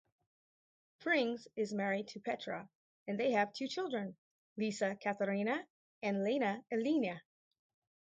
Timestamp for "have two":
3.33-3.67